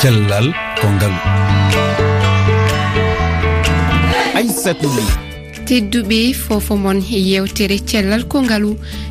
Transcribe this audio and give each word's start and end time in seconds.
cellal 0.00 0.46
ko 0.80 0.86
ngaalu 0.96 1.20
aissatou 4.38 4.96
tedduɓe 5.68 6.32
fofo 6.32 6.74
moon 6.82 7.00
yewtere 7.10 7.76
cellal 7.90 8.24
ko 8.32 8.40
ngaalu 8.42 8.70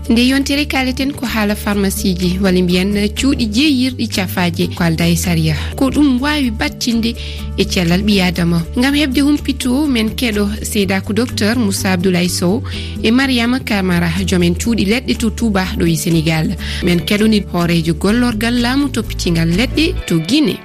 nde 0.09 0.21
yontere 0.31 0.65
kaleten 0.65 1.11
ko 1.13 1.25
haala 1.33 1.55
pharmacie 1.55 2.15
ji 2.19 2.29
walla 2.43 2.61
mbiyan 2.63 2.91
cuuɗi 3.17 3.45
jeeyirɗi 3.55 4.07
cafaje 4.15 4.65
ko 4.75 4.83
alda 4.83 5.05
e 5.13 5.15
saria 5.15 5.55
ko 5.77 5.89
ɗum 5.93 6.09
wawi 6.23 6.49
battinde 6.51 7.13
e 7.57 7.63
cellal 7.71 8.01
ɓi 8.07 8.21
adama 8.27 8.59
gam 8.81 8.95
hebde 8.95 9.21
humpito 9.21 9.85
men 9.87 10.09
keɗo 10.19 10.49
seydako 10.71 11.13
docteur 11.13 11.55
moussa 11.57 11.91
abdoulaye 11.93 12.29
sow 12.29 12.63
e 13.03 13.11
mariama 13.11 13.59
camara 13.59 14.09
joomen 14.25 14.55
cuuɗi 14.61 14.85
leɗɗe 14.91 15.13
to 15.21 15.29
touba 15.29 15.63
ɗo 15.77 15.85
e 15.85 15.95
sénégal. 15.95 16.47
Men 16.83 16.99
keɗoni 17.07 17.43
hoorejo 17.53 17.93
gollorgal 17.93 18.55
laamu 18.63 18.89
toppitigal 18.89 19.49
leɗɗe 19.59 19.85
to 20.07 20.19
guinée. 20.27 20.57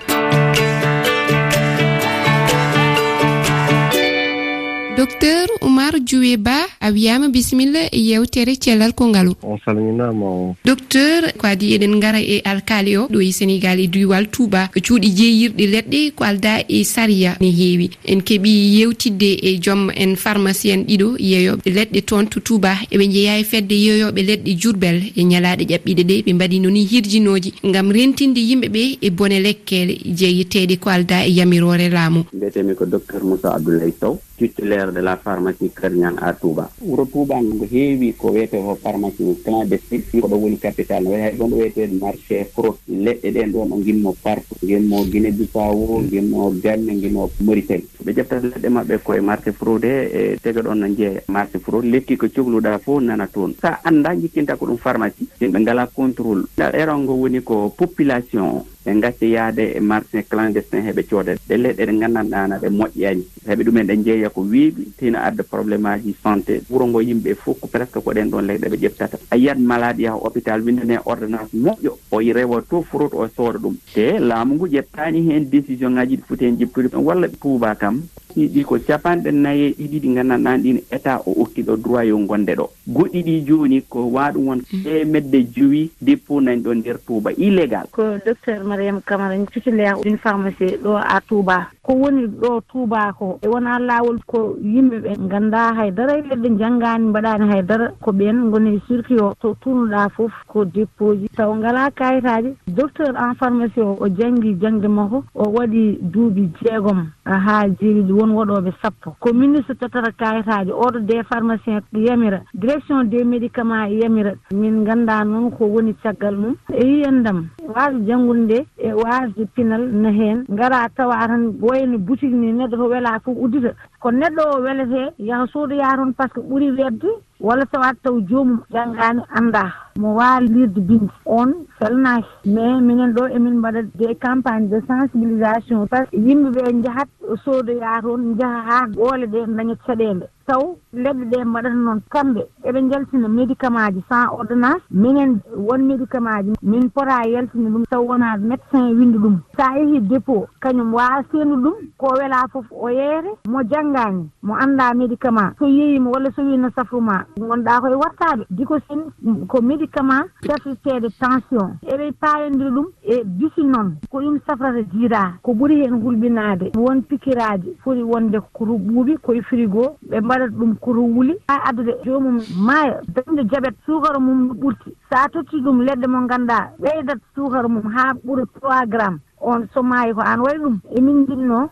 docteur 5.05 5.49
oumar 5.61 5.93
diowe 6.01 6.37
ba 6.39 6.57
a 6.81 6.89
wiyama 6.91 7.29
bisimilla 7.29 7.81
e 7.93 8.01
yewtere 8.01 8.57
cellal 8.57 8.93
kongalu. 8.95 9.35
On 9.43 9.59
salminama 9.65 10.25
o. 10.27 10.57
Docteur 10.65 11.33
ko 11.37 11.47
adi 11.47 11.75
eɗen 11.77 12.01
gara 12.01 12.21
e 12.21 12.41
alkali 12.45 12.97
o 12.97 13.07
ɗo 13.13 13.21
e 13.21 13.31
sénégal 13.33 13.81
e 13.81 13.87
duywal 13.87 14.29
touba. 14.31 14.71
Cuuɗi 14.75 15.09
jeeyirɗe 15.19 15.65
leɗɗe 15.75 16.11
ko 16.17 16.25
alda 16.25 16.65
e 16.69 16.85
saria 16.85 17.37
ne 17.41 17.51
heewi. 17.51 17.91
En 18.09 18.21
keeɓi 18.23 18.51
yewtidde 18.81 19.31
e 19.43 19.59
joom 19.61 19.91
en 19.95 20.17
pharmacie 20.17 20.73
en 20.73 20.85
ɗiɗo 20.89 21.17
yeeyoɓe 21.19 21.69
leɗɗe 21.71 22.01
toon 22.07 22.25
to 22.27 22.41
touba. 22.41 22.73
Eɓe 22.91 23.05
jeeya 23.13 23.39
e 23.39 23.45
fedde 23.45 23.73
yeeyoɓe 23.75 24.21
leɗɗe 24.23 24.57
jurbel 24.59 25.03
e 25.17 25.23
ñalaɗe 25.23 25.65
ƴaɓɓiɗe 25.69 26.03
ɗe. 26.09 26.23
Ɓe 26.25 26.33
mbaɗi 26.33 26.61
noni 26.61 26.85
hirjinoji 26.87 27.53
gam 27.73 27.93
rentinde 27.93 28.41
yimɓeɓe 28.41 28.99
e 29.03 29.11
bone 29.11 29.39
lekkele 29.41 29.99
jeeyeteɗe 30.17 30.79
ko 30.81 30.89
alda 30.91 31.27
e 31.27 31.31
yamirore 31.37 31.89
laamu. 31.91 32.25
Mbiyetemi 32.33 32.75
ko 32.75 32.87
docteur 32.87 33.23
moussa 33.23 33.53
abdoulaye 33.55 33.93
sow. 34.01 34.19
titulaire 34.37 34.93
de 34.93 35.01
la 35.01 35.17
pharmacie 35.17 35.71
karñan 35.71 36.17
à 36.21 36.33
touba. 36.33 36.71
Wuro 36.81 37.05
touba 37.07 37.41
ngo 37.43 37.65
heewi 37.71 38.13
ko 38.17 38.31
wiyete 38.33 38.59
ko 38.59 38.75
pharmacie 38.83 39.37
clandestine 39.45 40.03
fi 40.03 40.21
koɗo 40.21 40.37
woni 40.37 40.59
capital 40.59 41.05
no 41.05 41.13
hay 41.13 41.37
gonɗo 41.37 41.57
wiyete 41.57 41.89
marché 42.01 42.45
frot 42.55 42.77
leɗɗe 42.89 43.31
ɗen 43.31 43.53
ɗon 43.53 43.73
o 43.73 43.77
ginmo 43.83 44.15
partout 44.23 44.59
ginmo 44.63 45.05
guine 45.05 45.31
bisawo 45.33 46.03
ginmo 46.11 46.51
ganne 46.63 47.01
ginmo 47.01 47.31
maritani 47.41 47.85
ɓe 48.05 48.13
ƴeftata 48.13 48.47
leɗɗe 48.49 48.69
maɓɓe 48.69 48.99
koye 49.05 49.21
marché 49.21 49.53
fraude 49.53 49.91
e 50.13 50.37
tege 50.43 50.61
ɗon 50.63 50.75
no 50.79 50.87
jeeya 50.89 51.21
marché 51.29 51.59
fraude 51.59 51.87
lekki 51.89 52.17
ko 52.17 52.27
cohluɗa 52.29 52.79
fof 52.79 53.03
nana 53.03 53.27
toon. 53.27 53.55
Sa 53.61 53.81
anda 53.85 54.15
jikkinta 54.15 54.57
ko 54.57 54.67
ɗum 54.67 54.79
pharmacie 54.79 55.27
yimɓe 55.41 55.59
ngala 55.61 55.87
contrôle. 55.87 56.45
Ɗeɗon 56.57 57.03
ngo 57.05 57.13
woni 57.15 57.41
ko 57.43 57.71
population 57.77 58.43
o 58.43 58.67
ɓe 58.85 59.01
gacca 59.01 59.27
yaade 59.27 59.65
e 59.77 59.81
marché 59.81 60.23
clandestin 60.29 60.83
heɓe 60.87 61.03
cooda 61.09 61.33
ɗe 61.49 61.57
leɗɗe 61.57 61.85
ɗe 61.87 61.93
nganndanɗana 61.93 62.59
ɗe 62.63 62.69
moƴƴani. 62.71 63.23
Heɓe 63.49 63.63
ɗumen 63.65 63.87
ɗe 63.87 63.97
jeeya 64.05 64.29
ko 64.31 64.41
weeɓi 64.43 64.83
tino 64.99 65.19
adda 65.19 65.43
probléme 65.43 65.87
aji 65.89 66.15
santé. 66.23 66.61
Wuro 66.71 66.87
ngo 66.87 67.01
yimɓe 67.01 67.35
fof 67.35 67.61
ko 67.61 67.67
presque 67.67 67.99
ko 68.05 68.11
ɗen 68.13 68.31
ɗon 68.31 68.47
leyɗe 68.47 68.69
ɓe 68.69 68.77
ƴeftata 68.77 69.17
a 69.31 69.37
yiyat 69.37 69.59
maladi 69.59 70.05
ha 70.07 70.13
hôpital 70.13 70.61
windane 70.63 70.99
ordonnance 71.05 71.53
moƴƴo 71.55 71.93
o 72.11 72.19
rewa 72.21 72.63
to 72.69 72.83
forot 72.83 73.13
o 73.15 73.27
sooda 73.37 73.59
ɗum. 73.59 73.77
Te 73.95 74.19
laamu 74.19 74.55
ngu 74.55 74.67
ƴettani 74.69 75.29
hen 75.31 75.49
décision 75.51 75.91
ngaji 75.93 76.17
ɗi 76.17 76.23
foti 76.29 76.45
hen 76.45 76.57
jibtude 76.59 76.95
walla 76.95 77.29
tuuba 77.29 77.75
kam 77.75 78.03
leydi 78.37 78.55
ɗi 78.55 78.65
ko 78.65 78.79
capanɗe 78.87 79.31
naye 79.33 79.75
ɗiɗi 79.79 80.01
ɗi 80.01 80.09
nganndanɗan 80.09 80.63
ɗin 80.63 80.79
état 80.91 81.21
o 81.27 81.31
okkiɗo 81.43 81.77
droit 81.77 82.07
yo 82.09 82.19
gonde 82.27 82.55
ɗo. 82.55 82.71
Goɗɗi 82.89 83.23
ɗi 83.23 83.45
jooni 83.47 83.83
ko 83.89 83.99
waɗum 84.13 84.47
won 84.47 84.61
mm. 84.73 84.83
temedde 84.83 85.39
joyi 85.55 85.91
dépôt 86.01 86.41
nani 86.41 86.63
ɗo 86.63 86.75
nder 86.75 86.99
touba 87.07 87.31
illégal. 87.37 87.87
Ko 87.91 88.03
docteur 88.25 88.65
mariame 88.65 89.01
camara 89.07 89.37
cucilea 89.47 89.95
une 90.05 90.19
pharmacie 90.19 90.79
ɗo 90.83 90.97
à 90.97 91.21
touba. 91.21 91.71
ko 91.85 91.93
woni 91.93 92.27
ɗo 92.27 92.61
tuubako 92.69 93.39
e 93.43 93.49
wona 93.49 93.79
lawol 93.79 94.19
ko 94.27 94.57
yimɓeɓe 94.63 95.29
ganda 95.29 95.75
haydara 95.77 96.15
ɓeɓe 96.29 96.49
janggani 96.59 97.09
mbaɗani 97.09 97.49
haydara 97.53 97.87
ko 98.01 98.11
ɓen 98.13 98.51
goni 98.51 98.81
circuit 98.89 99.21
o 99.21 99.35
to 99.41 99.55
tuunoɗa 99.61 100.09
foof 100.17 100.33
ko 100.49 100.65
déppoji 100.65 101.29
taw 101.37 101.55
ngala 101.55 101.91
kayitaji 101.91 102.57
docteur 102.69 103.15
en 103.17 103.35
pharmacie 103.35 103.83
o 103.83 103.97
o 104.01 104.09
janggui 104.09 104.57
jangde 104.61 104.89
makko 104.89 105.25
o 105.35 105.45
waɗi 105.51 105.99
duuɓi 106.03 106.49
jeegom 106.63 107.07
ha 107.25 107.69
jeeriɗi 107.69 108.13
won 108.13 108.31
waɗoɓe 108.33 108.73
sappo. 108.83 109.17
Ko 109.21 109.33
ministre 109.33 109.75
totata 109.75 110.11
kayitaji 110.13 110.71
oɗo 110.73 110.99
des 111.01 111.23
pharmacien 111.25 111.81
yamira 111.93 112.41
direction 112.55 113.05
des 113.05 113.25
médicament 113.25 113.89
yamira. 113.91 114.33
Min 114.53 114.85
ganda 114.85 115.25
noon 115.25 115.51
ko 115.51 115.67
woni 115.67 115.95
caggal 116.03 116.37
mum. 116.37 116.57
E 116.73 116.85
yiyandam 116.85 117.49
wawi 117.75 118.07
janggude 118.07 118.67
e 118.85 118.93
wasde 118.93 119.43
pinal 119.55 119.83
ne 120.03 120.11
hen 120.19 120.39
gara 120.49 120.89
tawa 120.97 121.27
tan 121.29 121.43
wayno 121.61 121.99
boutique 121.99 122.33
ni 122.35 122.53
neɗɗo 122.53 122.77
to 122.77 122.89
weela 122.93 123.19
fof 123.25 123.37
uddita. 123.45 123.71
Ko 124.01 124.11
neɗɗo 124.11 124.43
o 124.57 124.61
welete 124.65 125.03
yaha 125.19 125.47
soodoya 125.53 125.97
toon 125.97 126.13
par 126.13 126.29
ce 126.29 126.35
que 126.35 126.41
ɓuuri 126.49 126.71
wedde 126.79 127.09
walla 127.41 127.65
tawat 127.73 127.97
taw 128.03 128.21
joomum. 128.29 128.61
Janggani 128.71 129.23
anda 129.35 129.65
mo 129.99 130.15
wawi 130.19 130.49
lirde 130.49 130.81
bindi. 130.89 131.09
On 131.27 131.51
felnaki 131.79 132.27
mais 132.47 132.81
minen 132.81 133.13
ɗo 133.15 133.27
emin 133.37 133.59
mbaɗa 133.59 133.83
des 133.95 134.15
campagne 134.17 134.69
de 134.69 134.81
sensibilisation. 134.87 135.87
Par 135.87 136.05
ce 136.07 136.11
que 136.11 136.17
yimɓeɓe 136.17 136.83
jahat 136.85 137.09
soodoya 137.45 138.01
toon 138.03 138.37
jaaha 138.39 138.69
ha 138.83 138.87
goole 138.95 139.27
ɗe 139.27 139.47
daña 139.57 139.75
caɗede 139.87 140.27
taw 140.47 140.77
leɗɗe 140.93 141.25
ɗe 141.31 141.45
mbaɗata 141.45 141.75
noon 141.75 142.01
kamɓe. 142.11 142.43
Eɓe 142.65 142.91
jaltina 142.91 143.29
médicament 143.29 143.93
ji 143.95 144.03
sans 144.09 144.29
ordonnance. 144.33 144.83
Minen 144.91 145.41
won 145.57 145.79
médicament 145.87 146.43
ji 146.47 146.53
min 146.63 146.89
pota 146.91 147.23
yaltinde 147.27 147.69
ɗum. 147.71 147.85
Taw 147.91 148.03
wona 148.03 148.37
médecin 148.37 148.95
windi 148.99 149.19
ɗum. 149.19 149.39
Sa 149.57 149.73
yeehi 149.77 150.01
dépôt 150.01 150.47
kañum 150.61 150.93
wawa 150.95 151.23
sendu 151.31 151.57
ɗum. 151.57 151.75
Ko 151.99 152.15
weela 152.19 152.47
foof 152.53 152.67
o 152.71 152.89
yeere. 152.89 153.31
Mo 153.49 153.61
janggani 153.63 154.29
mo 154.43 154.55
anda 154.55 154.93
médicament. 154.95 155.55
So 155.59 155.67
yeeyima 155.67 156.11
walla 156.11 156.31
so 156.37 156.43
wino 156.43 156.69
safruma 156.75 157.25
gonɗa 157.39 157.81
koye 157.81 157.95
wattaɓe. 157.95 158.45
Dicosine 158.51 159.05
ko 159.49 159.61
médicament 159.63 160.27
safriteɗe 160.47 161.09
tension. 161.19 161.77
Eɓe 161.87 162.13
payodiri 162.21 162.71
ɗum 162.71 162.87
e 163.03 163.25
bisi 163.25 163.65
noon. 163.65 163.97
Ko 164.11 164.21
ɗum 164.21 164.39
safrata 164.47 164.83
jiira 164.93 165.35
ko 165.43 165.53
ɓuuri 165.53 165.83
hen 165.85 166.01
hulɓinade 166.03 166.73
won 166.77 167.03
pikiraji 167.03 167.77
foti 167.85 168.03
wonde 168.03 168.39
koto 168.53 168.73
ɓuuɓi 168.79 169.17
koye 169.23 169.43
frigo. 169.43 169.97
Ɓe 170.09 170.21
waɗata 170.35 170.57
ɗum 170.59 170.75
koto 170.77 170.81
kurowuli 170.85 171.35
ha 171.49 171.57
addude 171.69 171.95
jomum 172.05 172.41
maaya 172.67 173.01
dañde 173.15 173.43
jabet 173.51 173.75
sukara 173.87 174.19
mum 174.21 174.47
no 174.49 174.55
ɓurti. 174.55 174.91
Sa 175.11 175.29
totti 175.29 175.61
ɗum 175.63 175.81
leɗɗe 175.87 176.07
mo 176.09 176.27
ganduɗa 176.27 176.71
ɓeydat 176.81 177.19
sukara 177.35 177.69
mum 177.69 177.87
ha 177.95 178.13
ɓuura 178.25 178.45
trois 178.61 178.87
gramme 178.87 179.19
on 179.41 179.67
so 179.75 179.83
maayi 179.83 180.15
ko 180.15 180.21
an 180.21 180.41
waɗi 180.41 180.59
ɗum. 180.59 180.79
Emin 180.97 181.27
jinno 181.27 181.69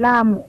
laamu 0.00 0.42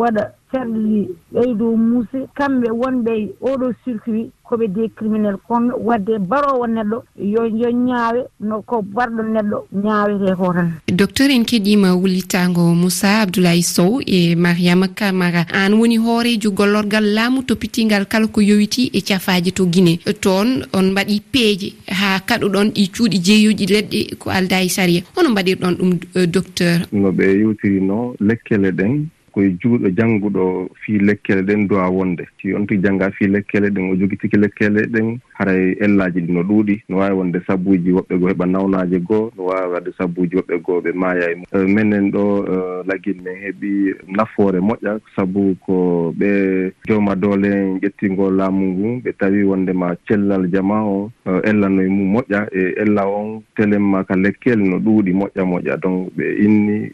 waɗa 0.00 0.30
Charly 0.54 1.08
ɓeydo 1.32 1.66
muuse 1.76 2.18
kamɓe 2.36 2.68
wonɓe 2.80 3.12
oɗo 3.50 3.66
circuit 3.84 4.30
koɓe 4.44 4.66
des 4.68 4.88
criminel 4.96 5.36
kono 5.48 5.74
wadde 5.86 6.18
barowo 6.30 6.66
neɗɗo 6.66 6.98
yo 7.18 7.42
yo 7.60 7.70
ñaawe 7.86 8.20
no 8.40 8.62
ko 8.62 8.82
barɗo 8.82 9.22
neɗɗo 9.34 9.58
ñaawete 9.84 10.36
ko 10.38 10.52
tan 10.52 10.70
docteur 10.92 11.30
en 11.30 11.44
keɗima 11.44 11.94
wullitago 11.96 12.74
Moussa 12.74 13.20
Abdoulaye 13.22 13.62
Sow 13.62 14.00
e 14.06 14.34
mariama 14.36 14.88
Camara. 14.88 15.46
An 15.52 15.72
woni 15.74 15.96
hoorejo 15.96 16.50
gollorgal 16.52 17.04
laamu 17.14 17.42
toppitigal 17.42 18.06
kala 18.06 18.26
ko 18.28 18.40
yowiti 18.40 18.90
e 18.92 19.00
cafaji 19.00 19.52
to 19.52 19.66
guine 19.66 19.98
toon 20.20 20.66
on 20.72 20.90
mbaɗi 20.92 21.20
peeje 21.32 21.72
ha 21.88 22.20
kaɗoɗon 22.20 22.70
ɗi 22.74 22.90
cuuɗi 22.94 23.18
jeeyoji 23.18 23.66
leɗɗe 23.66 24.16
ko 24.18 24.30
alda 24.30 24.62
e 24.62 24.68
saria 24.68 25.02
hono 25.16 25.30
mbaɗirɗon 25.30 25.74
ɗum 25.78 25.98
docteur? 26.30 26.86
No 26.92 27.10
ɓe 27.10 27.24
yewtirino 27.40 28.14
lekkele 28.20 28.70
ɗen 28.72 29.06
koye 29.34 29.50
juuɗo 29.60 29.88
jannguɗo 29.96 30.68
fii 30.84 30.98
lekkele 30.98 31.42
ɗen 31.42 31.66
dowa 31.68 31.88
wonde. 31.90 32.24
Si 32.40 32.54
on 32.54 32.66
tigi 32.66 32.82
jannga 32.82 33.10
fii 33.10 33.26
lekkele 33.26 33.68
ɗen 33.70 33.90
o 33.90 33.96
jogitiki 33.96 34.36
lekkele 34.36 34.86
ɗen 34.86 35.18
haray 35.34 35.74
ellaaji 35.80 36.20
ɗi 36.20 36.32
no 36.32 36.42
ɗuuɗi 36.42 36.82
no 36.88 36.96
waawi 36.98 37.16
wonde 37.16 37.40
sabbuji 37.46 37.90
woɓɓe 37.92 38.18
goo 38.18 38.28
heɓa 38.28 38.46
nawnaaje 38.46 38.98
goo 39.00 39.30
no 39.36 39.44
waawi 39.44 39.72
wadde 39.72 39.90
sabbuji 39.98 40.36
woɓɓe 40.36 40.58
goo 40.62 40.80
ɓe 40.80 40.92
maaya 40.94 41.30
e 41.30 41.32
eh, 41.32 41.36
mum 41.36 41.74
minen 41.74 42.10
ɗo 42.10 42.22
eh, 42.52 42.86
lagil 42.86 43.16
min 43.24 43.36
heɓi 43.44 43.94
nafoore 44.16 44.58
moƴƴa 44.60 45.00
sabu 45.16 45.56
ko 45.66 46.14
ɓe 46.18 46.72
jowma 46.86 47.14
doole 47.16 47.46
en 47.46 47.78
ƴettingo 47.82 48.30
laamu 48.30 48.64
ngu 48.72 49.00
ɓe 49.04 49.12
tawi 49.18 49.42
wondema 49.42 49.96
cellal 50.06 50.46
jama 50.52 50.82
o 50.84 51.10
eh, 51.26 51.40
ellanno 51.50 51.82
e 51.82 51.88
mum 51.88 52.14
moƴƴa 52.16 52.46
e 52.52 52.74
ella 52.82 53.06
on 53.06 53.42
telemma 53.56 54.04
ka 54.04 54.14
lekkele 54.16 54.62
no 54.68 54.78
ɗuuɗi 54.78 55.12
moƴƴa 55.12 55.42
moƴƴa. 55.44 55.80
Donc 55.80 56.12
ɓe 56.16 56.24
inni 56.44 56.90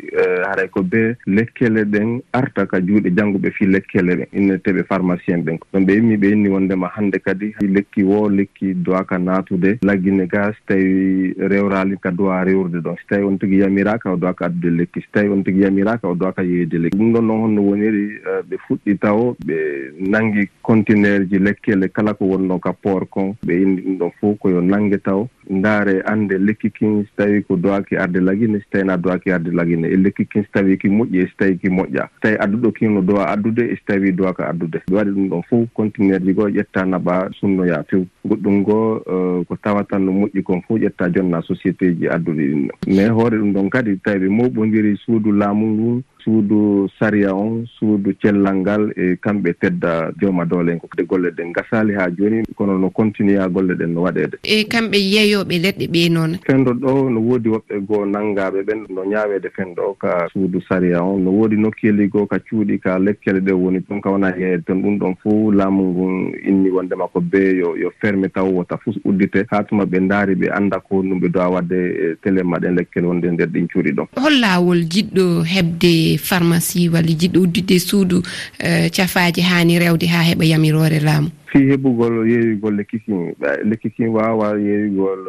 haray 0.47 0.69
ko 0.69 0.83
be 0.83 1.17
lekkele 1.27 1.85
ɗen 1.85 2.21
arta 2.33 2.67
ka 2.67 2.81
juuɗe 2.81 3.11
jannguɓe 3.17 3.51
fii 3.51 3.67
lekkele 3.67 4.17
ɓe 4.17 4.29
inneteɓe 4.33 4.83
pharmacien 4.89 5.43
ɓen 5.45 5.59
ɗon 5.73 5.85
ɓe 5.87 5.93
yimmi 5.95 6.17
ɓe 6.17 6.31
inni 6.33 6.49
wondema 6.49 6.91
hannde 6.95 7.19
kadi 7.19 7.55
lekki 7.61 8.03
wo 8.03 8.29
lekki 8.29 8.75
dowa 8.75 9.05
ka 9.05 9.19
naatude 9.19 9.79
laggine 9.83 10.27
ga 10.27 10.53
so 10.53 10.59
tawi 10.67 11.35
rewrali 11.39 11.97
ka 12.01 12.11
dowa 12.11 12.45
rewrude 12.45 12.81
ɗon. 12.81 12.97
So 12.97 13.07
tawi 13.09 13.25
on 13.25 13.39
tigi 13.39 13.61
yamiraka 13.61 14.13
o 14.13 14.17
dowaka 14.17 14.47
addude 14.47 14.77
lekki. 14.77 15.01
So 15.01 15.07
tawi 15.13 15.29
on 15.29 15.43
tigi 15.45 15.63
yamiraka 15.63 16.09
o 16.09 16.15
dowa 16.15 16.35
yeyde 16.43 16.79
lekki. 16.79 16.99
Ɗum 16.99 17.13
ɗon 17.13 17.27
noon 17.27 17.41
honno 17.43 17.63
woniri 17.63 18.05
e, 18.15 18.43
ɓe 18.49 18.57
fuɗɗi 18.67 18.99
taw 18.99 19.35
ɓe 19.47 19.57
nangi 19.99 20.49
contenaire 20.63 21.27
ji 21.29 21.39
lekkele 21.39 21.89
kala 21.89 22.15
ko 22.15 22.25
wonno 22.25 22.59
ka 22.59 22.73
port 22.73 23.09
kon 23.11 23.35
ɓe 23.47 23.63
inni 23.63 23.83
ɗum 23.83 23.99
ɗon 23.99 24.11
fof 24.21 24.39
koyo 24.39 24.61
nangue 24.61 24.99
taw. 25.03 25.27
Ndaare 25.51 26.03
annde 26.07 26.39
lekki 26.39 26.71
kin 26.71 27.03
so 27.03 27.11
tawi 27.17 27.43
ko 27.43 27.57
dowaki 27.57 27.97
arde 27.97 28.21
lagine 28.21 28.59
so 28.61 28.67
tawi 28.71 28.85
na 28.85 28.97
dowaki 28.97 29.33
arde 29.33 29.51
lagine 29.53 29.85
e 29.89 29.97
lekki 29.97 30.27
kin 30.31 30.43
so 30.45 30.49
tawi 30.53 30.79
ki 30.79 30.89
moƴƴi 30.89 31.23
e 31.23 31.27
so 31.27 31.35
tawi 31.39 31.59
ki 31.59 31.69
moƴƴa. 31.69 32.09
so 32.21 32.29
tawi 32.29 32.37
adduɗo 32.39 32.73
kinno 32.73 33.01
dowa 33.03 33.29
addude 33.29 33.63
e 33.73 33.77
so 33.77 33.83
tawi 33.87 34.13
dowa 34.13 34.35
ka 34.35 34.49
addude. 34.49 34.83
Ɓe 34.89 34.95
waɗi 34.97 35.11
ɗum 35.11 35.29
ɗon 35.29 35.43
fof 35.49 35.69
continéreji 35.75 36.33
goo 36.35 36.49
ƴetta 36.49 36.85
naɓa 36.85 37.31
sunnoya 37.41 37.85
few 37.89 38.07
goɗɗum 38.27 38.63
goo 38.65 38.97
eh, 39.07 39.45
ko 39.47 39.57
tawa 39.63 39.85
tan 39.85 40.05
no 40.05 40.13
moƴƴi 40.13 40.43
kon 40.43 40.63
fof 40.63 40.79
ƴetta 40.81 41.09
jonna 41.15 41.41
société 41.43 41.95
ji 41.99 42.09
addude 42.09 42.39
ɗin 42.41 42.69
ɗon 42.69 42.95
mais 42.97 43.09
hoore 43.11 43.39
ɗum 43.39 43.53
ɗon 43.53 43.71
kadi 43.71 43.97
tawi 44.05 44.19
ɓe 44.19 44.29
moɓodiri 44.29 44.97
suudu 45.05 45.33
laamu 45.33 45.67
ngun 45.67 46.03
suudu 46.25 46.89
saria 46.99 47.35
on 47.35 47.67
suudu 47.79 48.13
cellal 48.23 48.57
ngal 48.57 48.93
e 48.97 49.17
kamɓe 49.17 49.53
tedda 49.61 50.13
jooma 50.21 50.45
doole 50.45 50.73
en 50.73 50.79
ko 50.79 50.89
de 50.97 51.03
golle 51.05 51.31
ɗen 51.31 51.53
gasali 51.53 51.95
ha 51.95 52.09
joni 52.11 52.43
kono 52.57 52.79
no 52.79 52.91
continue 52.91 53.39
a 53.39 53.49
golle 53.49 53.75
ɗen 53.75 53.95
no 53.95 54.03
waɗede. 54.03 54.39
E 54.43 54.65
kamɓe 54.65 54.99
yeeyoɓe 54.99 55.59
leɗɗe 55.59 55.87
ɓe 55.89 56.09
noon? 56.13 56.39
Fenndo 56.47 56.73
ɗo 56.73 57.11
no 57.11 57.21
woodi 57.21 57.49
woɓɓe 57.49 57.81
goo 57.87 58.05
nanngaɓe 58.07 58.63
ɓen 58.63 58.87
no 58.91 59.05
ñaawede 59.05 59.51
fenndo 59.57 59.83
o 59.91 59.95
ka 59.95 60.29
suudu 60.33 60.61
saria 60.69 61.03
on. 61.03 61.19
No 61.25 61.31
woodi 61.31 61.57
nokkeli 61.57 62.09
goo 62.09 62.27
ka 62.27 62.39
cuuɗi 62.39 62.79
ka 62.81 62.99
lekkele 62.99 63.41
ɗe 63.41 63.53
woni 63.53 63.79
ɗon 63.81 64.01
ka 64.01 64.11
wona 64.11 64.35
yeeyede 64.37 64.65
ton 64.67 64.83
ɗum 64.83 64.99
ɗon 64.99 65.15
fof 65.23 65.55
laamu 65.55 65.83
ngun 65.85 66.33
inni 66.47 66.71
wondema 66.71 67.09
ko 67.09 67.21
bee 67.21 67.57
yo 67.59 67.77
yo 67.77 67.91
ferme 68.01 68.29
taw 68.29 68.47
wota 68.49 68.77
fus 68.79 68.97
uddite. 69.05 69.47
Haa 69.51 69.63
tuma 69.65 69.85
ɓe 69.85 70.01
ndaari 70.01 70.35
ɓe 70.35 70.51
annda 70.53 70.81
ko 70.81 70.97
honɗum 71.01 71.21
ɓe 71.21 71.29
dowa 71.33 71.49
wadde 71.49 72.17
télé 72.23 72.43
maɗen 72.43 72.77
lekkele 72.77 73.07
wonde 73.07 73.25
e 73.29 73.31
nder 73.33 73.49
ɗin 73.49 73.69
cuuɗi 73.69 73.93
ɗon. 73.93 74.07
Hol 74.17 74.41
laawol 74.41 74.83
jiɗɗo 74.85 75.45
heɓde 75.45 76.10
pharmacie 76.19 76.89
walla 76.89 77.13
jiɗɗo 77.13 77.39
udditde 77.41 77.79
suudu 77.79 78.23
eh, 78.59 78.91
cafaji 78.91 79.41
hani 79.41 79.79
rewde 79.79 80.07
ha 80.07 80.23
heeɓa 80.23 80.45
yamirore 80.45 81.01
laamu. 81.01 81.31
fii 81.53 81.67
heɓugol 81.71 82.29
yeeyugol 82.31 82.75
lekki 82.77 82.99
kin 83.05 83.35
lekki 83.65 83.91
kin 83.91 84.09
waawa 84.15 84.55
yeeyugol 84.59 85.25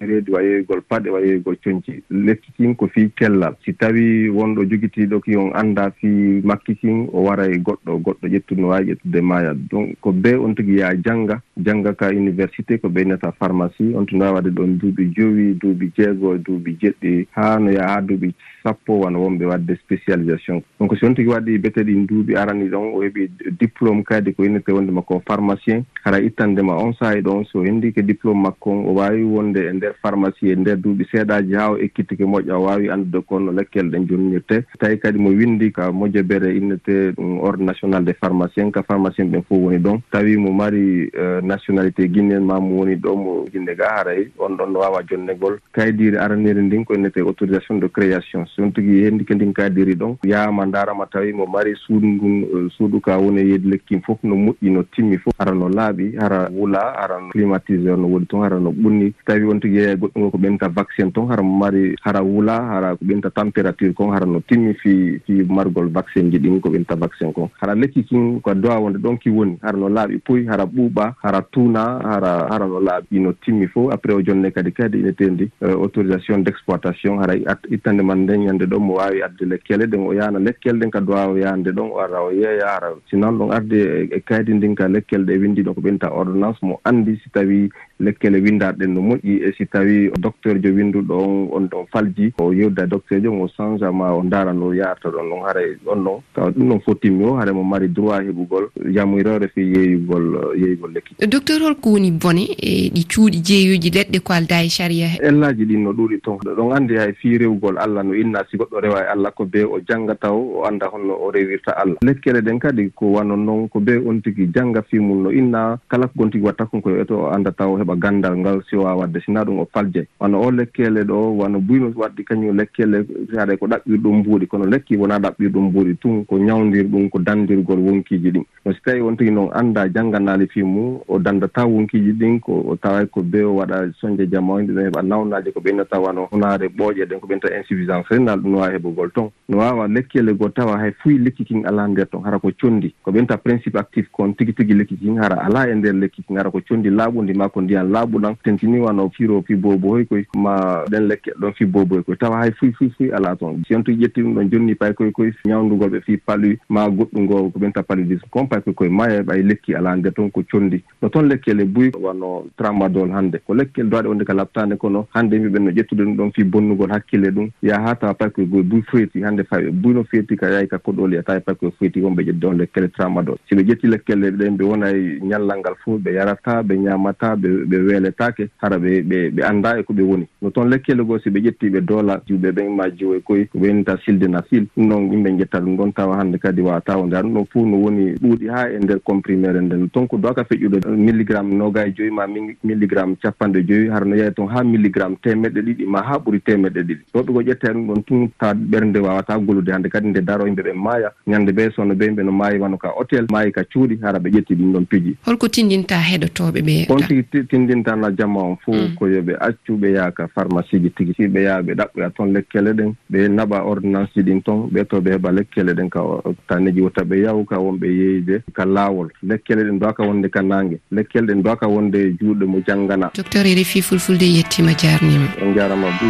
reedi 0.00 0.30
wa 0.32 0.42
yeeyugol 0.42 0.80
paɗe 0.88 1.10
wa 1.10 1.20
yeeyugol 1.20 1.56
coñci 1.64 2.02
lekki 2.10 2.52
kin 2.56 2.74
ko 2.74 2.86
fii 2.88 3.10
cellal 3.18 3.54
si 3.64 3.72
tawii 3.72 4.28
wonɗo 4.28 4.64
jogitiiɗo 4.70 5.20
ki 5.20 5.36
on 5.36 5.50
annda 5.54 5.90
fii 6.00 6.40
makki 6.44 6.74
kin 6.80 7.08
o 7.12 7.24
wara 7.28 7.46
e 7.46 7.58
goɗɗo 7.58 7.98
goɗɗo 8.04 8.26
ƴettude 8.28 8.60
no 8.60 8.68
waawi 8.68 8.92
ƴettude 8.94 9.20
maaya. 9.22 9.54
Donc 9.70 9.96
ko 10.00 10.12
bee 10.12 10.34
on 10.34 10.54
tigi 10.54 10.78
yaa 10.78 10.94
jannga 11.04 11.40
jannga 11.56 11.92
ka 11.94 12.08
université 12.08 12.78
ko 12.80 12.88
ɓeynata 12.88 13.32
pharmacie 13.38 13.94
on 13.96 14.06
tino 14.06 14.32
waɗde 14.32 14.50
ɗon 14.56 14.78
duuɓi 14.80 15.12
jowi 15.16 15.54
duuɓi 15.60 15.90
jeego 15.96 16.36
duuɓi 16.38 16.76
jeɗɗi. 16.80 17.26
Haa 17.32 17.58
no 17.58 17.70
yaha 17.70 18.00
duuɓi 18.00 18.32
sappo 18.62 19.00
wano 19.00 19.20
wonɓe 19.24 19.44
waɗde 19.44 19.76
spécialisation. 19.84 20.62
Donc 20.80 20.96
si 20.96 21.04
on 21.04 21.14
tigi 21.14 21.28
waɗi 21.28 21.58
beteɗin 21.58 22.06
duuɓi 22.06 22.36
arani 22.36 22.68
ɗon 22.68 22.94
o 22.94 23.02
heɓi 23.02 23.28
diplôme 23.60 24.02
kadi 24.04 24.32
ko 24.34 24.44
innete 24.44 24.72
wonde 24.72 24.90
makko 24.92 25.22
pharmacie 25.26 25.65
pharmacien 25.66 25.84
hara 26.04 26.20
ittandema 26.20 26.76
on 26.76 26.92
saha 26.94 27.20
ɗon 27.20 27.44
so 27.50 27.62
henndi 27.64 27.92
ke 27.92 28.02
diplôme 28.02 28.42
makko 28.42 28.70
on 28.70 28.86
o 28.86 28.94
waawi 28.94 29.22
wonde 29.24 29.56
e 29.58 29.72
ndeer 29.72 29.94
pharmacie 30.02 30.52
e 30.52 30.56
ndeer 30.56 30.76
duuɓi 30.76 31.04
seeɗaji 31.10 31.54
haa 31.54 31.70
o 31.70 31.78
ekkitike 31.78 32.24
moƴƴa 32.24 32.54
o 32.54 32.62
waawi 32.62 32.90
anndude 32.90 33.24
konno 33.26 33.52
lekkel 33.52 33.90
ɗen 33.90 34.06
jonnirte. 34.08 34.64
Tawi 34.78 34.98
kadi 34.98 35.18
mo 35.18 35.30
winndi 35.30 35.72
ka 35.72 35.90
mojobere 35.92 36.56
innete 36.56 37.10
ɗum 37.16 37.40
ordre 37.40 37.64
national 37.64 38.04
des 38.04 38.14
pharmacien 38.14 38.70
ka 38.70 38.82
pharmacien 38.82 39.30
ɓen 39.30 39.42
fof 39.42 39.58
woni 39.58 39.78
ɗon. 39.78 40.00
Tawi 40.12 40.36
mo 40.36 40.52
mari 40.52 41.10
e, 41.12 41.40
nationalité 41.42 42.08
guinéen 42.08 42.44
ma 42.44 42.60
mo 42.60 42.76
woni 42.82 42.94
ɗo 42.96 43.16
mo 43.16 43.44
guinde 43.52 43.74
ga 43.76 43.90
haray 43.98 44.28
on 44.38 44.54
ɗon 44.56 44.72
no 44.72 44.78
waawa 44.80 45.02
jonnegol. 45.10 45.58
Kaydiri 45.72 46.16
araniri 46.16 46.62
ndin 46.62 46.84
ko 46.84 46.94
innete 46.94 47.18
autorisation 47.20 47.80
de 47.80 47.88
création. 47.88 48.46
Son 48.54 48.70
tigi 48.70 49.04
henndi 49.04 49.24
ke 49.24 49.34
ndin 49.34 49.52
kaadiri 49.52 49.94
ɗon 49.96 50.16
yahama 50.22 50.66
ndaarama 50.66 51.06
tawi 51.06 51.32
mo 51.32 51.46
mari 51.46 51.74
suudu 51.86 52.06
ngun 52.06 52.42
e, 52.44 52.70
suudu 52.76 53.00
ka 53.00 53.18
woni 53.18 53.42
yeedi 53.50 53.68
lekkin 53.70 54.02
fof 54.06 54.18
no 54.22 54.36
moƴƴi 54.36 54.70
no 54.70 54.82
timmi 54.94 55.18
fof. 55.18 55.34
Ara 55.38 55.55
no 55.56 55.68
laaɓi 55.68 56.16
hara 56.18 56.48
wula 56.52 56.80
hara 56.96 57.20
no 57.20 57.30
climatiseur 57.30 57.96
no 57.98 58.08
woni 58.08 58.26
toon 58.26 58.42
hara 58.42 58.58
no 58.60 58.70
ɓunni 58.70 59.12
tawi 59.26 59.44
won 59.44 59.60
tigi 59.60 59.76
yeeya 59.76 59.96
goɗɗum 59.96 60.22
o 60.26 60.30
ko 60.30 60.38
ɓenta 60.38 60.68
vaccine 60.68 61.12
toon 61.12 61.28
hara 61.28 61.42
mari 61.42 61.94
hara 62.04 62.22
wula 62.22 62.60
hara 62.72 62.96
ko 62.96 63.04
ɓenta 63.04 63.30
température 63.30 63.92
kon 63.94 64.12
hara 64.12 64.26
no 64.26 64.40
timmi 64.40 64.74
fi 64.74 65.20
fi 65.26 65.42
margol 65.48 65.88
vaccine 65.88 66.30
ji 66.30 66.38
ɗin 66.38 66.60
ko 66.60 66.70
ɓenta 66.70 66.96
vaccine 66.98 67.32
kon. 67.32 67.48
Hara 67.60 67.74
lekki 67.74 68.04
kin 68.04 68.40
ko 68.40 68.54
dowa 68.54 68.80
wonde 68.80 68.98
ɗon 68.98 69.18
ki 69.18 69.30
woni. 69.30 69.58
Hara 69.62 69.78
no 69.78 69.88
laaɓi 69.88 70.18
puy 70.24 70.46
hara 70.46 70.64
ɓuuɓa 70.66 71.14
hara 71.22 71.42
tuna 71.52 72.00
hara 72.04 72.46
hara 72.50 72.66
no 72.66 72.80
laaɓi 72.80 73.20
no 73.20 73.32
timmi 73.44 73.66
fof 73.66 73.92
après 73.92 74.14
o 74.14 74.22
jonne 74.22 74.50
kadi 74.50 74.72
kadi 74.72 74.98
ine 75.00 75.12
tendi 75.12 75.50
euh, 75.62 75.74
autorisation 75.74 76.38
d' 76.42 76.48
exploitation 76.48 77.18
hara 77.18 77.34
ittande 77.70 78.02
man 78.02 78.24
nden 78.24 78.44
ñande 78.46 78.66
ɗon 78.66 78.80
mo 78.82 78.94
wawi 78.94 79.22
adde 79.22 79.44
lekkele. 79.46 79.86
Ɗen 79.86 80.06
o 80.06 80.12
yaana 80.12 80.38
lekkele 80.38 80.78
ɗen 80.80 80.90
ka 80.90 81.00
dowa 81.00 81.28
o 81.28 81.36
yaande 81.36 81.70
ɗon 81.72 81.90
o 81.92 81.98
ara 81.98 82.22
o 82.22 82.30
yeeya 82.30 82.66
hara 82.66 82.88
sinan 83.10 83.38
ɗon 83.38 83.52
arde 83.52 83.74
e, 83.76 84.08
e 84.16 84.20
kaydi 84.20 84.54
ndin 84.54 84.74
ka 84.74 84.88
lekkele 84.88 85.24
ɗe 85.24 85.38
winndi 85.46 85.62
ɗo 85.62 85.74
ko 85.74 85.80
ɓenta 85.80 86.10
ordonnance 86.10 86.58
mo 86.66 86.80
anndi 86.84 87.16
si 87.22 87.30
tawii 87.30 87.70
lekkele 88.00 88.40
windaɗen 88.40 88.92
no 88.94 89.00
moƴƴi. 89.00 89.42
E 89.48 89.52
si 89.56 89.66
tawi 89.66 90.10
docteur 90.18 90.58
jo 90.62 90.70
winduɗo 90.70 91.14
on 91.14 91.48
on 91.52 91.66
ɗon 91.68 91.86
falji 91.92 92.32
o 92.38 92.52
yewda 92.52 92.86
docteur 92.86 93.20
jo 93.22 93.32
mo 93.32 93.48
change 93.48 93.82
ma 93.92 94.12
o 94.12 94.22
daran 94.22 94.58
no 94.58 94.72
yarata 94.72 95.08
ɗon 95.08 95.30
ɗon 95.30 95.42
haara 95.44 95.60
ɗon 95.84 96.04
ɗon. 96.04 96.20
Tawa 96.34 96.50
ɗum 96.50 96.68
ɗon 96.68 96.80
fottimmi 96.80 97.24
o 97.24 97.36
haara 97.36 97.52
mo 97.52 97.62
mari 97.62 97.88
droit 97.88 98.22
heɓugol 98.26 98.68
yamirore 98.92 99.48
fi 99.54 99.60
yeeyugol 99.60 100.56
yeeygol 100.56 100.92
lekki. 100.92 101.26
Docteur 101.26 101.60
holko 101.62 101.90
woni 101.92 102.10
bone 102.10 102.48
e 102.58 102.90
ɗi 102.90 103.04
cuuɗi 103.06 103.42
jeeyoji 103.42 103.90
leɗɗe 103.90 104.20
ko 104.20 104.32
alda 104.32 104.62
e 104.62 104.68
saria 104.68 105.08
ellaji 105.22 105.64
ɗin 105.64 105.82
no 105.82 105.92
ɗuuɗi 105.92 106.20
ton. 106.22 106.38
Ɗon 106.44 106.72
andi 106.72 106.96
hay 106.96 107.12
fi 107.12 107.38
rewgol 107.38 107.78
allah 107.78 108.02
no 108.04 108.14
inna 108.14 108.44
si 108.50 108.56
goɗɗo 108.56 108.80
rewa 108.80 109.00
e 109.00 109.06
allah 109.12 109.32
ko 109.32 109.44
be 109.44 109.64
o 109.64 109.80
jannga 109.80 110.14
taw 110.14 110.36
o 110.36 110.64
anda 110.64 110.86
honno 110.92 111.14
o 111.14 111.30
rewirta 111.30 111.72
allah. 111.76 111.96
Lekkele 112.02 112.40
ɗen 112.40 112.58
kadi 112.58 112.90
ko 112.94 113.12
wanon 113.16 113.44
noon 113.44 113.68
ko 113.68 113.80
be 113.80 113.96
on 113.96 114.20
tigui 114.20 114.50
jannga 114.52 114.82
fii 114.82 114.98
mum 115.00 115.22
no 115.22 115.30
inna. 115.30 115.78
Kala 115.88 116.08
ko 116.08 116.12
gon 116.16 116.30
tigi 116.30 116.44
watta 116.44 116.66
kon 116.66 116.80
koye 116.82 117.00
eto 117.00 117.24
o 117.24 117.30
anda 117.32 117.52
taw 117.52 117.76
heɓa 117.86 117.96
gandal 117.96 118.36
ngal 118.38 118.62
si 118.68 118.76
wawa 118.76 118.96
wadde. 118.96 119.20
Sina 119.24 119.44
ɗum 119.44 119.58
o 119.60 119.68
falje 119.72 120.06
wano 120.20 120.42
o 120.42 120.50
lekkele 120.50 121.04
ɗo 121.04 121.36
wano 121.38 121.60
buyno 121.60 121.92
waddi 121.96 122.24
kañum 122.24 122.56
lekkele 122.56 123.04
saade 123.34 123.56
ko 123.58 123.66
ɗaɓɓir 123.66 123.98
ɗum 123.98 124.18
mbuuɗi 124.18 124.46
kono 124.46 124.66
lekki 124.66 124.96
wona 124.96 125.18
ɗaɓɓir 125.18 125.50
ɗum 125.50 125.64
mbuuɗi 125.68 125.96
tun 126.00 126.24
ko 126.24 126.38
ñawdir 126.38 126.84
ɗum 126.84 127.08
ko 127.10 127.18
dandirgol 127.18 127.78
wonkiji 127.78 128.30
ɗin. 128.30 128.44
No 128.64 128.72
si 128.72 128.80
tawi 128.84 129.00
won 129.00 129.16
tigui 129.16 129.32
noon 129.32 129.50
anda 129.54 129.88
jangganali 129.88 130.46
fi 130.48 130.62
mum 130.62 130.98
o 131.08 131.18
dandata 131.18 131.66
wonkiji 131.66 132.12
ɗin 132.12 132.40
ko 132.40 132.64
o 132.66 132.76
tawa 132.76 133.06
ko 133.06 133.22
be 133.22 133.42
o 133.44 133.56
waɗa 133.56 133.92
soñde 134.00 134.26
jamawde 134.30 134.72
ɗon 134.72 134.84
heɓa 134.90 135.02
nawnaji 135.02 135.52
ko 135.52 135.60
ɓennata 135.60 136.00
wano 136.00 136.26
hunare 136.32 136.68
ɓooƴe 136.68 137.06
ɗen 137.06 137.20
ko 137.20 137.26
ɓeynata 137.26 137.56
insuffisance 137.56 138.06
renal 138.10 138.40
ɗum 138.40 138.50
no 138.52 138.58
wawi 138.58 138.74
heɓugol 138.76 139.10
toon 139.12 139.30
no 139.48 139.58
wawa 139.58 139.88
lekkele 139.88 140.34
goo 140.34 140.48
tawa 140.48 140.78
hay 140.78 140.92
fuyi 141.02 141.18
lekki 141.18 141.44
kin 141.44 141.66
ala 141.66 141.86
nder 141.88 142.08
toon 142.10 142.24
hara 142.24 142.38
ko 142.38 142.50
condi 142.60 142.94
ko 143.02 143.10
ɓenta 143.10 143.36
principe 143.38 143.76
actif 143.78 144.06
kon 144.12 144.32
tigui 144.34 144.54
tigui 144.54 144.74
lekki 144.74 144.96
kin 144.96 145.18
hara 145.18 145.36
ala 145.44 145.68
e 145.68 145.74
nder 145.74 145.94
lekki 145.94 146.22
kin 146.22 146.36
hara 146.36 146.50
ko 146.50 146.60
condi 146.68 146.90
laaɓundi 146.90 147.34
ma 147.36 147.48
ko 147.48 147.60
ndiyam 147.60 147.75
ndiyan 147.76 147.92
laaɓuɗan 147.92 148.34
tentini 148.42 148.78
wano 148.80 149.10
firo 149.10 149.42
fi 149.46 149.54
bobohoy 149.54 150.04
koy 150.04 150.24
ma 150.36 150.84
ɗen 150.90 151.08
lekke 151.08 151.30
ɗon 151.40 151.52
fi 151.52 151.64
boboy 151.64 152.02
koy. 152.02 152.16
Tawa 152.16 152.38
hay 152.38 152.50
fuy 152.52 152.72
fuy 152.72 152.90
fuy 152.96 153.10
ala 153.12 153.36
toon 153.36 153.62
siyantu 153.68 153.92
ƴetti 153.92 154.22
ɗum 154.22 154.34
ɗon 154.34 154.50
jonni 154.50 154.74
pay 154.74 154.92
koye 154.94 155.12
koye 155.12 155.32
ñawdugol 155.44 155.90
ɓe 155.90 156.00
fi 156.00 156.16
palu 156.16 156.56
ma 156.68 156.88
goɗɗum 156.88 157.28
ko 157.28 157.52
ɓenta 157.58 157.82
paludisme 157.82 158.28
kon 158.30 158.46
pay 158.46 158.60
koye 158.60 158.74
koye 158.74 158.90
maya 158.90 159.20
e 159.20 159.22
ɓay 159.22 159.42
lekki 159.42 159.74
ala 159.74 159.96
nde 159.96 160.10
toon 160.14 160.30
ko 160.30 160.42
condi. 160.50 160.82
No 161.02 161.08
toon 161.08 161.28
lekkele 161.28 161.64
buy 161.64 161.90
wano 162.00 162.46
tramadol 162.56 163.10
hannde 163.10 163.38
ko 163.46 163.54
lekkel 163.54 163.88
dowaɗe 163.90 164.08
wonde 164.08 164.24
ka 164.24 164.34
labtande 164.34 164.76
kono 164.76 165.06
hannde 165.14 165.34
mbiɓen 165.38 165.64
no 165.64 165.70
ƴettude 165.70 166.02
ɗum 166.04 166.16
ɗon 166.16 166.30
fi 166.32 166.44
bonnugol 166.44 166.90
hakkille 166.90 167.30
ɗum. 167.30 167.50
Ya 167.62 167.80
ha 167.80 167.94
tawa 167.94 168.14
pay 168.14 168.30
koye 168.30 168.46
goye 168.46 168.62
buy 168.62 168.82
feeti 168.90 169.22
hannde 169.22 169.42
faɓe 169.44 169.70
buy 169.72 169.92
no 169.94 170.04
feeti 170.04 170.36
ka 170.36 170.48
yayi 170.50 170.68
ka 170.68 170.78
koɗoli 170.78 171.18
a 171.18 171.22
tawi 171.22 171.38
e 171.38 171.40
pay 171.40 171.54
koye 171.54 171.72
feeti 171.78 172.00
wonɓe 172.00 172.22
ƴetti 172.24 172.40
ɗon 172.40 172.56
lekkele 172.58 172.88
tramadol. 172.88 173.36
Si 173.48 173.54
ɓe 173.54 173.62
ƴetti 173.62 173.86
lekkelle 173.88 174.30
ɗen 174.30 174.56
ɓe 174.56 174.64
wona 174.64 174.92
ñallal 175.22 175.58
ngal 175.58 175.74
fo 175.84 175.98
ɓe 175.98 176.12
yarata 176.14 176.62
ɓe 176.62 176.76
ñamata 176.78 177.36
ɓe 177.36 177.65
ɓe 177.66 177.76
weeletake 177.86 178.48
hara 178.56 178.78
ɓe 178.78 179.02
ɓe 179.34 179.42
annda 179.44 179.78
e 179.78 179.82
ko 179.82 179.92
ɓe 179.92 180.02
woni. 180.02 180.26
No 180.42 180.50
toon 180.50 180.68
lekkele 180.70 181.02
goo 181.04 181.18
si 181.18 181.30
ɓe 181.30 181.40
ƴettii 181.46 181.70
ɓe 181.70 181.80
doola 181.80 182.20
juuɓe 182.26 182.50
ɓen 182.52 182.74
ma 182.76 182.90
jiwo 182.90 183.14
e 183.16 183.20
koye 183.20 183.44
ko 183.46 183.58
ɓeynita 183.58 183.98
silde 184.04 184.28
na 184.28 184.40
ɗum 184.50 184.88
ɗon 184.88 185.12
yimɓe 185.12 185.38
jetta 185.38 185.60
ɗum 185.60 185.76
ɗon 185.76 185.92
tawa 185.92 186.16
hannde 186.16 186.38
kadi 186.38 186.60
wawata 186.62 186.96
wonde 186.96 187.14
an 187.16 187.32
ɗon 187.34 187.46
fof 187.52 187.66
no 187.66 187.76
woni 187.76 188.12
ɗuuɗi 188.22 188.48
haa 188.48 188.68
e 188.70 188.78
ndeer 188.78 189.00
comprimére 189.04 189.60
nden 189.60 189.88
toon 189.90 190.06
ko 190.08 190.16
doaka 190.18 190.42
feƴƴude 190.44 190.86
milligramme 190.96 191.54
noga 191.54 191.86
e 191.86 191.92
joyi 191.92 192.10
ma 192.10 192.26
milligramme 192.64 193.16
capanɗe 193.22 193.62
joyi. 193.66 193.88
Hara 193.88 194.04
no 194.04 194.16
yeeya 194.16 194.30
toon 194.30 194.48
haa 194.48 194.64
milligramme 194.64 195.16
temeɗɗe 195.22 195.60
ɗiɗi 195.62 195.86
ma 195.86 196.02
haa 196.02 196.18
ɓuri 196.18 196.40
temeɗɗe 196.40 196.82
ɗiɗi. 196.82 197.02
Ɗoɓe 197.14 197.32
ko 197.32 197.40
ƴetta 197.42 197.72
ɗum 197.72 197.86
ɗon 197.86 198.02
tun 198.04 198.28
ta 198.38 198.54
ɓernde 198.54 198.98
wawata 198.98 199.38
gollude 199.38 199.68
hannde 199.72 199.88
kadi 199.88 200.08
nde 200.08 200.20
daro 200.20 200.46
yimɓe 200.46 200.62
ɓen 200.62 200.76
maaya 200.78 201.12
ñannde 201.26 201.52
ɓe 201.52 201.70
sono 201.74 201.94
ɓe 201.94 202.04
yimɓe 202.06 202.22
no 202.24 202.32
maayi 202.32 202.58
wano 202.58 202.76
ka 202.76 202.88
hôtel 202.88 203.26
maayi 203.30 203.52
ka 203.52 203.62
cuuɗi 203.64 203.98
hara 204.02 204.18
ɓe 204.18 204.30
ƴetti 204.30 204.54
ɗum 204.54 204.72
ɗon 204.72 204.86
piji. 204.86 205.16
Holko 205.26 205.48
tindinta 205.48 205.96
heɗotoɓe 205.98 206.60
ɓe 206.62 206.86
on 206.92 207.00
tigi 207.08 207.22
tindintan 207.56 208.04
jamma 208.18 208.40
on 208.42 208.56
fof 208.64 208.76
mm. 208.76 208.94
ko 208.98 209.06
yoɓe 209.08 209.34
accuɓe 209.40 209.92
yaaka 209.96 210.28
pharmacie 210.34 210.80
ji 210.80 210.90
tigi. 210.90 211.14
Si 211.16 211.28
ɓe 211.28 211.42
yaha 211.42 211.62
ɓe 211.62 211.72
ɗaɓɓoya 211.74 212.10
toon 212.16 212.32
lekkele 212.32 212.72
ɗen 212.72 212.94
ɓe 213.10 213.28
naɓa 213.28 213.62
ordonnance 213.64 214.12
ji 214.14 214.22
ɗin 214.22 214.42
toon 214.42 214.68
ɓe 214.72 214.84
to 214.84 215.00
ɓe 215.00 215.10
heɓa 215.16 215.32
lekkele 215.32 215.72
ɗen 215.74 215.88
ka 215.88 216.00
taneji 216.48 216.80
wota 216.80 217.02
ɓe 217.04 217.22
yahu 217.24 217.44
ka 217.44 217.56
wonɓe 217.56 217.86
yeyde 217.86 218.42
ka 218.52 218.64
laawol. 218.64 219.08
Lekkele 219.22 219.64
ɗen 219.64 219.78
dowaka 219.78 220.02
wonde 220.02 220.28
ka 220.28 220.42
nangue 220.42 220.78
lekkele 220.92 221.26
ɗen 221.26 221.42
dowaka 221.42 221.66
wonde 221.68 222.16
juuɗe 222.20 222.44
mo 222.46 222.58
janngana 222.66 223.10
docteur 223.14 223.46
erefi 223.46 223.82
fulfulde 223.82 224.26
yettima 224.36 224.72
jarnima 224.82 225.28
on 225.42 225.54
jarama 225.54 225.88
bu 225.98 226.06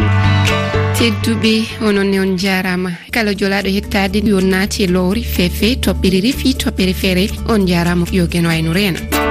tedduɓe 0.97 1.53
ononne 1.87 2.17
on 2.19 2.37
jarama 2.37 2.91
kala 3.11 3.33
jolaɗo 3.33 3.69
hettade 3.69 4.19
yo 4.23 4.41
naati 4.41 4.83
e 4.83 4.87
lowri 4.87 5.23
fefe 5.23 5.75
toɓɓere 5.85 6.19
refi 6.25 6.53
toɓɓere 6.61 6.93
feere 6.93 7.25
on 7.49 7.67
jarama 7.67 8.05
yo 8.11 8.27
gueno 8.27 8.49
wayno 8.49 8.73
reena 8.73 9.26